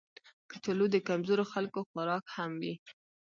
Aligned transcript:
کچالو 0.49 0.85
د 0.93 0.97
کمزورو 1.07 1.43
خلکو 1.53 1.79
خوراک 1.89 2.25
هم 2.35 2.51
وي 2.61 2.73